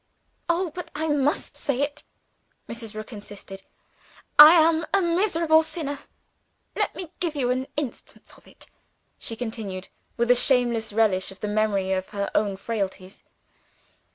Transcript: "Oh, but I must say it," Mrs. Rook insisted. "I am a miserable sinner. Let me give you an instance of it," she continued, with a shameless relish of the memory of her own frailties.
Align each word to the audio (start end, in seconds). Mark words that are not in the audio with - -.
"Oh, 0.49 0.71
but 0.71 0.89
I 0.95 1.09
must 1.09 1.55
say 1.57 1.81
it," 1.81 2.05
Mrs. 2.67 2.95
Rook 2.95 3.13
insisted. 3.13 3.61
"I 4.39 4.53
am 4.53 4.83
a 4.95 4.99
miserable 4.99 5.61
sinner. 5.61 5.99
Let 6.75 6.95
me 6.95 7.11
give 7.19 7.35
you 7.35 7.51
an 7.51 7.67
instance 7.77 8.33
of 8.35 8.47
it," 8.47 8.65
she 9.19 9.35
continued, 9.35 9.89
with 10.17 10.31
a 10.31 10.35
shameless 10.35 10.91
relish 10.91 11.29
of 11.29 11.41
the 11.41 11.47
memory 11.47 11.91
of 11.91 12.09
her 12.09 12.31
own 12.33 12.57
frailties. 12.57 13.21